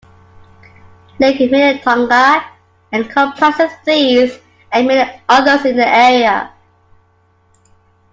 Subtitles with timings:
[1.19, 2.43] Lake Minnetonka
[2.91, 4.39] encompasses these
[4.71, 6.51] and many others in the area.